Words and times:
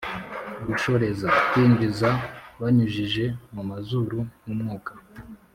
gushoreza: 0.67 1.27
kwinjiza 1.49 2.09
banyujije 2.59 3.25
mu 3.53 3.63
mazuru 3.69 4.17
nk’umwuka. 4.41 4.91